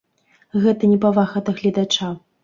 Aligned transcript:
Гэта 0.63 0.87
непавага 0.93 1.43
да 1.49 1.55
гледача! 1.59 2.09